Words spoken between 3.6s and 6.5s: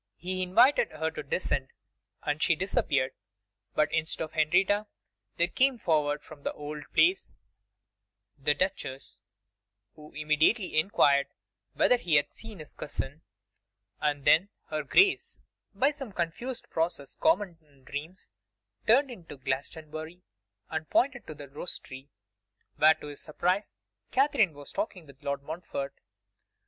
but instead of Henrietta, there came forward from